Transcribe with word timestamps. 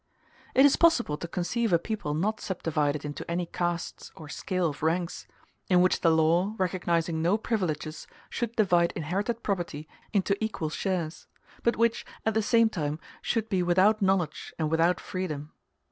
It 0.55 0.65
is 0.65 0.77
possible 0.77 1.15
to 1.17 1.27
conceive 1.27 1.71
a 1.71 1.77
people 1.77 2.15
not 2.15 2.41
subdivided 2.41 3.05
into 3.05 3.29
any 3.29 3.45
castes 3.45 4.11
or 4.15 4.29
scale 4.29 4.69
of 4.69 4.81
ranks; 4.81 5.27
in 5.69 5.79
which 5.81 6.01
the 6.01 6.09
law, 6.09 6.55
recognizing 6.57 7.21
no 7.21 7.37
privileges, 7.37 8.07
should 8.27 8.55
divide 8.55 8.93
inherited 8.93 9.43
property 9.43 9.87
into 10.11 10.43
equal 10.43 10.71
shares; 10.71 11.27
but 11.61 11.77
which, 11.77 12.03
at 12.25 12.33
the 12.33 12.41
same 12.41 12.67
time, 12.67 12.99
should 13.21 13.47
be 13.47 13.61
without 13.61 14.01
knowledge 14.01 14.55
and 14.57 14.71
without 14.71 14.99
freedom. 14.99 15.51